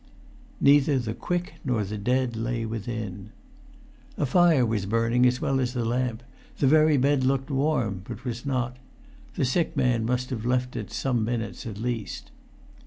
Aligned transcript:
Neither 0.59 0.97
the 0.97 1.13
quick 1.13 1.53
nor 1.63 1.83
the 1.83 1.95
dead 1.99 2.35
lay 2.35 2.65
within. 2.65 3.29
A 4.17 4.25
fire 4.25 4.65
was 4.65 4.87
burning 4.87 5.27
as 5.27 5.39
well 5.39 5.59
as 5.59 5.73
the 5.73 5.85
lamp; 5.85 6.23
the 6.57 6.65
very 6.65 6.97
bed 6.97 7.23
looked 7.23 7.51
warm, 7.51 8.01
but 8.05 8.25
was 8.25 8.43
not; 8.43 8.77
the 9.35 9.45
sick 9.45 9.77
man 9.77 10.03
must 10.03 10.31
have 10.31 10.43
left 10.43 10.75
it 10.75 10.89
some 10.89 11.23
minutes 11.23 11.67
at 11.67 11.77
least. 11.77 12.31